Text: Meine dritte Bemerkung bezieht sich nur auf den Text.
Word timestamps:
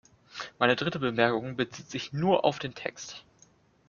Meine 0.57 0.75
dritte 0.75 0.97
Bemerkung 0.97 1.55
bezieht 1.55 1.91
sich 1.91 2.11
nur 2.11 2.43
auf 2.43 2.57
den 2.57 2.73
Text. 2.73 3.23